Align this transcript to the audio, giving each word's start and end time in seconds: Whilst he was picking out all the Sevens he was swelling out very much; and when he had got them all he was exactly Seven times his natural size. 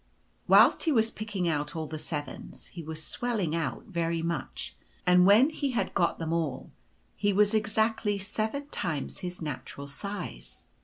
Whilst 0.47 0.85
he 0.85 0.91
was 0.91 1.11
picking 1.11 1.47
out 1.47 1.75
all 1.75 1.85
the 1.85 1.99
Sevens 1.99 2.65
he 2.73 2.81
was 2.81 3.03
swelling 3.05 3.55
out 3.55 3.85
very 3.85 4.23
much; 4.23 4.75
and 5.05 5.27
when 5.27 5.51
he 5.51 5.73
had 5.73 5.93
got 5.93 6.17
them 6.17 6.33
all 6.33 6.71
he 7.15 7.31
was 7.31 7.53
exactly 7.53 8.17
Seven 8.17 8.65
times 8.69 9.19
his 9.19 9.43
natural 9.43 9.87
size. 9.87 10.63